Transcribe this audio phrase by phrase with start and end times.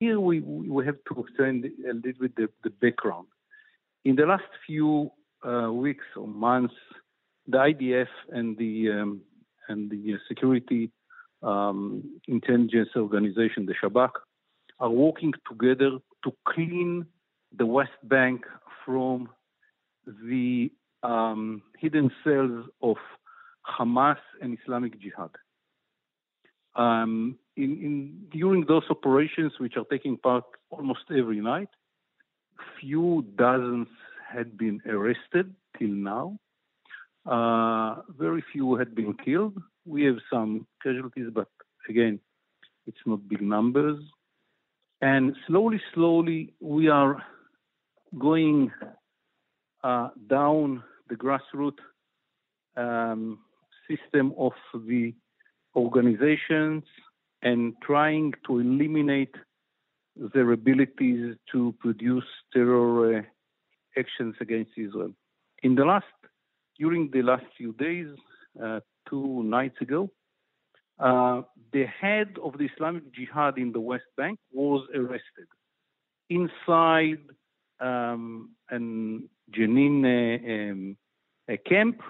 [0.00, 3.26] here we, we have to extend a little bit the, the background.
[4.04, 5.10] In the last few
[5.46, 6.74] uh, weeks or months,
[7.46, 9.20] the IDF and the um,
[9.68, 10.90] and the security
[11.42, 14.10] um, intelligence organization, the Shabak,
[14.80, 17.06] are working together to clean
[17.56, 18.44] the West Bank
[18.84, 19.28] from
[20.06, 20.70] the
[21.02, 22.96] um, hidden cells of
[23.78, 25.30] Hamas and Islamic Jihad.
[26.78, 31.68] Um, in, in, during those operations, which are taking part almost every night,
[32.80, 33.88] few dozens
[34.32, 36.38] had been arrested till now.
[37.26, 39.60] Uh, very few had been killed.
[39.84, 41.48] We have some casualties, but
[41.88, 42.20] again,
[42.86, 44.00] it's not big numbers.
[45.00, 47.22] And slowly, slowly, we are
[48.18, 48.70] going
[49.82, 51.78] uh, down the grassroots
[52.76, 53.40] um,
[53.88, 55.12] system of the
[55.76, 56.84] organizations
[57.42, 59.34] and trying to eliminate
[60.34, 63.22] their abilities to produce terror uh,
[63.96, 65.12] actions against Israel.
[65.62, 66.06] In the last,
[66.78, 68.08] during the last few days,
[68.62, 70.10] uh, two nights ago,
[70.98, 75.48] uh, the head of the Islamic Jihad in the West Bank was arrested
[76.28, 77.22] inside
[77.80, 80.96] um, an Jenin uh, um,
[81.68, 82.02] camp,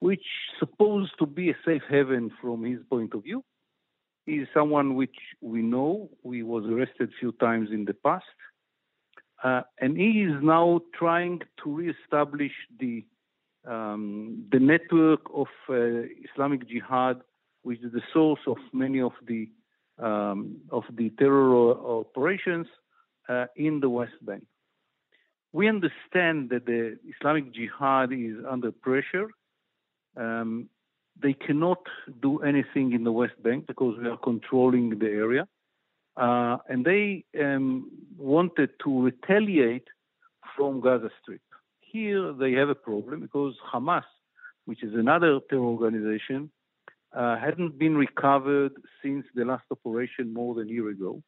[0.00, 0.24] which
[0.58, 3.44] supposed to be a safe haven from his point of view.
[4.26, 6.10] He is someone which we know.
[6.22, 8.24] He was arrested a few times in the past.
[9.42, 13.04] Uh, and he is now trying to reestablish the
[13.66, 17.20] um, the network of uh, Islamic Jihad,
[17.62, 19.50] which is the source of many of the
[19.98, 22.66] um, of the terror operations
[23.28, 24.44] uh, in the West Bank.
[25.52, 29.28] We understand that the Islamic Jihad is under pressure.
[30.16, 30.68] Um,
[31.22, 31.82] they cannot
[32.22, 35.46] do anything in the West Bank because we are controlling the area.
[36.16, 39.88] Uh, and they um, wanted to retaliate
[40.56, 41.40] from Gaza Strip.
[41.80, 44.04] Here they have a problem because Hamas,
[44.64, 46.50] which is another terror organization,
[47.16, 51.22] uh, hadn't been recovered since the last operation more than a year ago.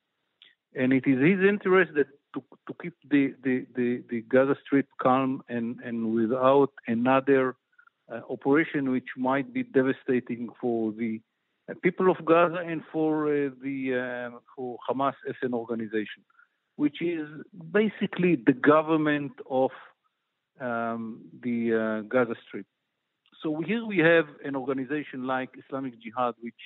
[0.74, 4.86] And it is his interest that to, to keep the, the, the, the, Gaza Strip
[5.00, 7.56] calm and, and without another
[8.30, 11.20] operation which might be devastating for the
[11.70, 16.22] uh, people of Gaza and for uh, the uh, for Hamas as an organization,
[16.76, 17.28] which is
[17.72, 19.70] basically the government of
[20.60, 22.66] um, the uh, Gaza Strip.
[23.42, 26.62] So here we have an organization like Islamic Jihad, which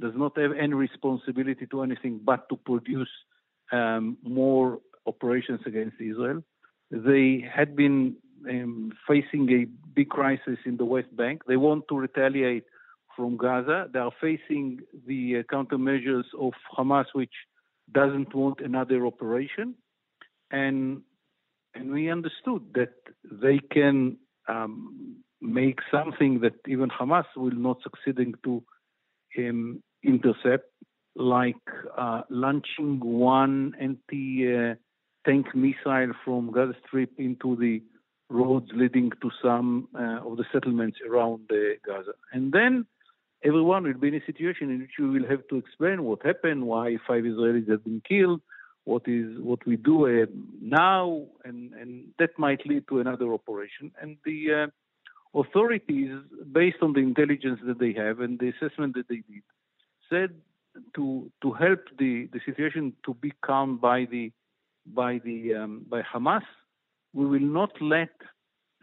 [0.00, 3.10] does not have any responsibility to anything but to produce
[3.72, 6.42] um, more operations against Israel.
[6.90, 8.16] They had been
[8.48, 11.42] um, facing a big crisis in the West Bank.
[11.46, 12.64] They want to retaliate
[13.16, 13.88] from Gaza.
[13.92, 17.32] They are facing the uh, countermeasures of Hamas, which
[17.92, 19.74] doesn't want another operation.
[20.50, 21.02] And
[21.74, 22.94] and we understood that
[23.30, 24.16] they can
[24.48, 28.62] um, make something that even Hamas will not succeeding to
[29.38, 30.68] um, intercept,
[31.14, 31.54] like
[31.96, 34.74] uh, launching one anti uh,
[35.24, 37.82] tank missile from Gaza Strip into the
[38.30, 42.12] roads leading to some uh, of the settlements around uh, Gaza.
[42.32, 42.86] And then
[43.44, 46.66] everyone will be in a situation in which we will have to explain what happened,
[46.66, 48.40] why five Israelis have been killed,
[48.84, 50.26] what is what we do uh,
[50.60, 53.92] now, and, and that might lead to another operation.
[54.00, 54.68] And the
[55.34, 56.12] uh, authorities,
[56.52, 59.42] based on the intelligence that they have and the assessment that they did,
[60.08, 60.30] said
[60.94, 64.32] to to help the, the situation to be calmed by the
[64.86, 66.42] by the um, by Hamas,
[67.12, 68.10] we will not let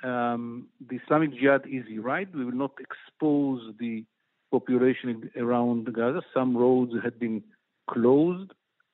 [0.04, 2.36] um, the Islamic Jihad easy ride.
[2.36, 4.04] We will not expose the
[4.52, 6.22] population around Gaza.
[6.34, 7.44] Some roads had been
[7.90, 8.52] closed.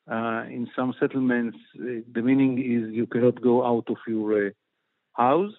[0.10, 4.50] Uh, in some settlements, uh, the meaning is you cannot go out of your uh,
[5.14, 5.54] house.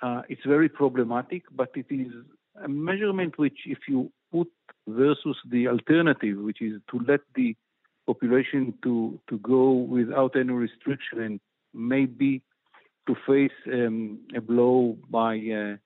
[0.00, 2.12] Uh, it's very problematic, but it is
[2.64, 4.48] a measurement which, if you put
[4.86, 7.56] versus the alternative, which is to let the
[8.06, 11.40] population to, to go without any restriction and
[11.74, 12.42] maybe
[13.06, 15.76] to face um, a blow by uh,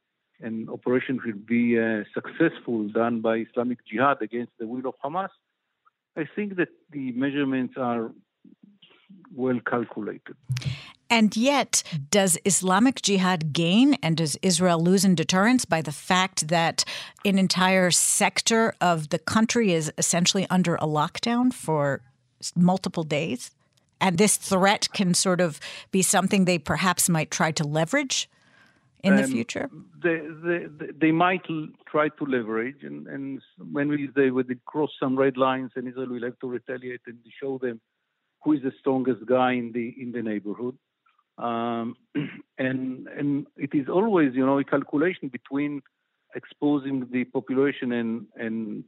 [0.41, 5.31] an operation will be uh, successful done by Islamic Jihad against the will of Hamas,
[6.17, 8.11] I think that the measurements are
[9.35, 10.37] well calculated.
[11.11, 16.49] And yet, does Islamic Jihad gain and does Israel lose in deterrence by the fact
[16.49, 16.85] that
[17.25, 22.01] an entire sector of the country is essentially under a lockdown for
[22.57, 23.51] multiple days?
[24.05, 25.59] And this threat can sort of
[25.91, 28.29] be something they perhaps might try to leverage
[29.03, 29.71] in um, the future?
[30.03, 30.67] They, they,
[31.01, 31.47] they, might
[31.89, 33.41] try to leverage, and, and
[33.73, 37.17] when we, they would cross some red lines, and Israel will have to retaliate and
[37.41, 37.81] show them
[38.43, 40.77] who is the strongest guy in the in the neighborhood.
[41.39, 41.97] Um,
[42.59, 45.81] and and it is always, you know, a calculation between
[46.35, 48.85] exposing the population and and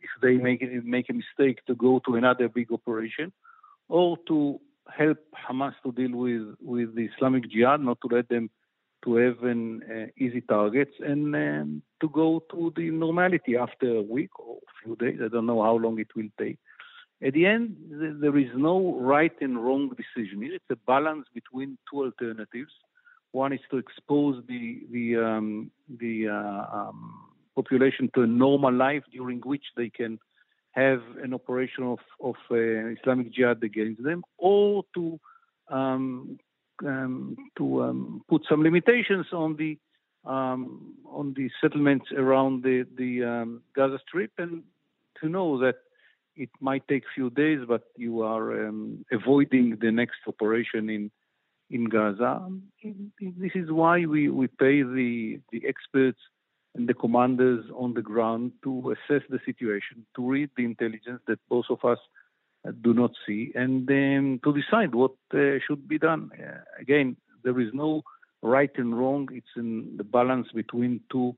[0.00, 3.34] if they make make a mistake to go to another big operation,
[3.88, 5.18] or to help
[5.48, 8.50] Hamas to deal with with the Islamic Jihad, not to let them
[9.04, 14.02] to have an uh, easy targets and um, to go to the normality after a
[14.02, 15.20] week or a few days.
[15.24, 16.58] I don't know how long it will take.
[17.22, 17.76] At the end,
[18.20, 20.42] there is no right and wrong decision.
[20.42, 22.72] It's a balance between two alternatives.
[23.32, 29.04] One is to expose the the um, the uh, um, population to a normal life
[29.12, 30.18] during which they can
[30.76, 35.18] have an operation of, of uh, Islamic Jihad against them, or to
[35.68, 36.38] um,
[36.84, 39.78] um, to um, put some limitations on the
[40.30, 44.62] um, on the settlements around the the um, Gaza Strip, and
[45.20, 45.76] to know that
[46.36, 51.10] it might take a few days, but you are um, avoiding the next operation in
[51.70, 52.48] in Gaza.
[53.20, 56.20] This is why we, we pay the the experts
[56.76, 61.38] and the commanders on the ground to assess the situation, to read the intelligence that
[61.48, 61.98] both of us
[62.68, 66.30] uh, do not see, and then to decide what uh, should be done.
[66.38, 68.02] Uh, again, there is no
[68.42, 69.28] right and wrong.
[69.32, 71.34] It's in the balance between two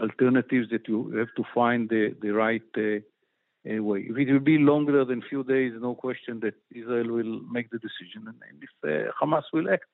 [0.00, 4.06] alternatives that you have to find the, the right uh, way.
[4.08, 7.78] If it will be longer than few days, no question that Israel will make the
[7.78, 8.26] decision.
[8.26, 9.84] And if uh, Hamas will act,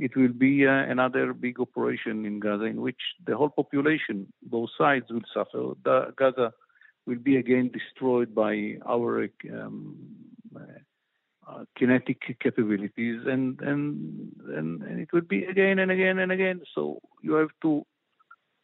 [0.00, 4.70] it will be uh, another big operation in Gaza in which the whole population, both
[4.76, 5.74] sides, will suffer.
[5.84, 6.52] The, Gaza
[7.06, 9.96] will be again destroyed by our um,
[10.56, 16.60] uh, kinetic capabilities, and, and and and it will be again and again and again.
[16.74, 17.84] So you have to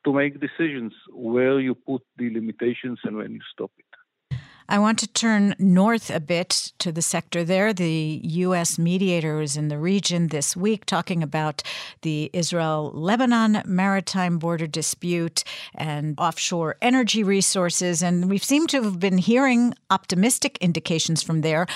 [0.05, 3.86] to make decisions where you put the limitations and when you stop it.
[4.69, 7.73] I want to turn north a bit to the sector there.
[7.73, 8.79] The U.S.
[8.79, 11.63] mediator is in the region this week talking about
[12.03, 18.03] the Israel Lebanon maritime border dispute and offshore energy resources.
[18.03, 21.67] And we seem to have been hearing optimistic indications from there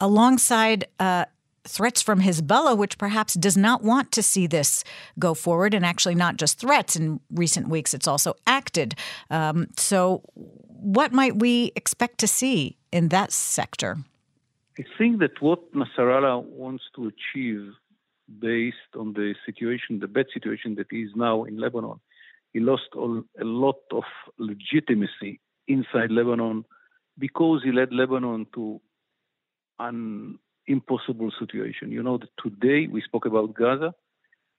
[0.00, 0.86] alongside.
[0.98, 1.26] Uh,
[1.64, 4.84] threats from Hezbollah, which perhaps does not want to see this
[5.18, 6.96] go forward, and actually not just threats.
[6.96, 8.94] In recent weeks, it's also acted.
[9.30, 13.98] Um, so, what might we expect to see in that sector?
[14.78, 17.72] I think that what Nasrallah wants to achieve
[18.38, 22.00] based on the situation, the bad situation that is now in Lebanon,
[22.52, 24.04] he lost all, a lot of
[24.38, 26.64] legitimacy inside Lebanon
[27.18, 28.80] because he led Lebanon to
[29.78, 31.90] an impossible situation.
[31.90, 33.94] You know today we spoke about Gaza.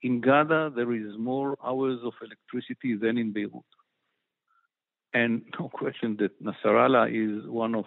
[0.02, 3.64] In Gaza, there is more hours of electricity than in Beirut.
[5.14, 7.84] And no question that Nasrallah is one of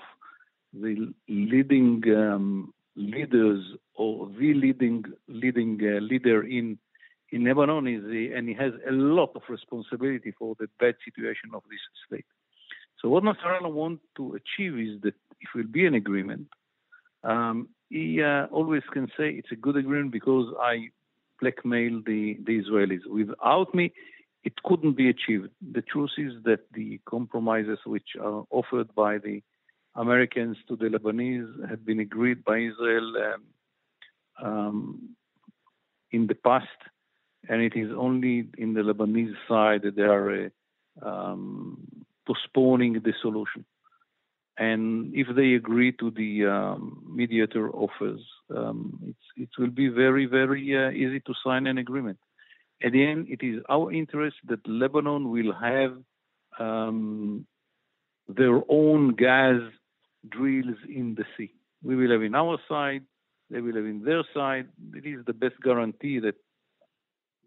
[0.73, 3.63] the leading um, leaders
[3.95, 6.77] or the leading leading uh, leader in
[7.31, 11.49] in Lebanon is the, and he has a lot of responsibility for the bad situation
[11.53, 12.25] of this state.
[13.01, 16.47] So what Nasrallah wants to achieve is that if there will be an agreement,
[17.23, 20.89] um, he uh, always can say it's a good agreement because I
[21.39, 23.05] blackmail the, the Israelis.
[23.07, 23.91] Without me,
[24.43, 25.49] it couldn't be achieved.
[25.73, 29.41] The truth is that the compromises which are offered by the
[29.95, 35.09] Americans to the Lebanese have been agreed by Israel um, um,
[36.11, 36.67] in the past,
[37.49, 41.87] and it is only in the Lebanese side that they are uh, um,
[42.27, 43.65] postponing the solution.
[44.57, 48.21] And if they agree to the um, mediator offers,
[48.55, 52.17] um, it will be very, very uh, easy to sign an agreement.
[52.83, 55.97] At the end, it is our interest that Lebanon will have
[56.59, 57.45] um,
[58.29, 59.59] their own gas
[60.29, 61.51] drills in the sea.
[61.83, 63.03] We will have in our side,
[63.49, 64.67] they will have in their side.
[64.93, 66.35] It is the best guarantee that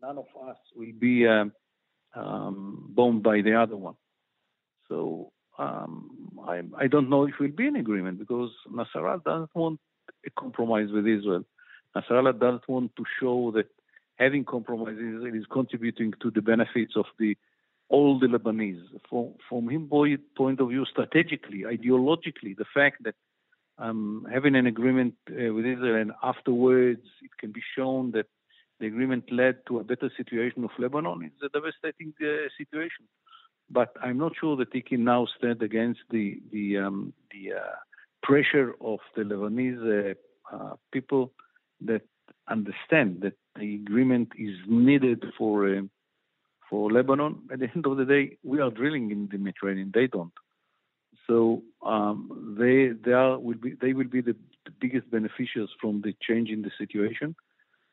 [0.03, 1.53] none of us will be um,
[2.15, 3.97] um, bombed by the other one.
[4.89, 6.11] So um,
[6.47, 9.81] I, I, don't know if we'll be in agreement because Nasrallah doesn't want
[10.27, 11.45] a compromise with Israel.
[11.97, 13.67] Nasrallah doesn't want to show that
[14.17, 17.37] having compromises is contributing to the benefits of the
[17.89, 18.83] all the Lebanese.
[19.09, 19.81] From, from his
[20.37, 23.15] point of view, strategically, ideologically, the fact that
[23.79, 28.27] um, having an agreement uh, with Israel and afterwards it can be shown that
[28.81, 33.07] the agreement led to a better situation of Lebanon is a devastating uh, situation.
[33.71, 37.77] But I'm not sure that he can now stand against the the, um, the uh,
[38.23, 40.15] pressure of the Lebanese
[40.53, 41.33] uh, uh, people
[41.83, 42.03] that
[42.49, 45.83] understand that the agreement is needed for uh,
[46.71, 47.43] for Lebanon.
[47.53, 50.33] At the end of the day, we are drilling in the Mediterranean; they don't.
[51.27, 54.37] So um, they they are will be they will be the
[54.69, 57.35] the biggest beneficiaries from the change in the situation.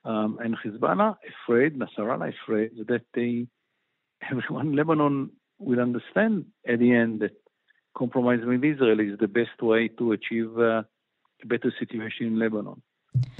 [0.03, 3.47] Um, and Hezbollah afraid, Nasrallah afraid that they,
[4.31, 7.31] everyone Lebanon will understand at the end that
[7.97, 10.83] compromising with Israel is the best way to achieve uh,
[11.43, 12.81] a better situation in Lebanon.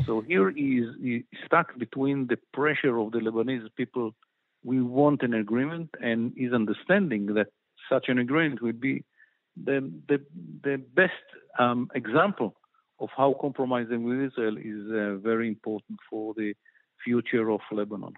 [0.06, 4.16] So here he is, stuck between the pressure of the Lebanese people.
[4.64, 7.48] We want an agreement, and his understanding that
[7.90, 9.04] such an agreement would be
[9.62, 10.20] the the,
[10.64, 11.26] the best
[11.60, 12.56] um, example
[13.00, 16.54] of how compromising with Israel is uh, very important for the
[17.04, 18.14] future of Lebanon.